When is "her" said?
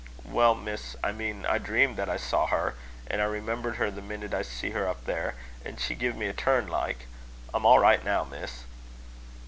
2.47-2.73, 3.75-3.91, 4.71-4.87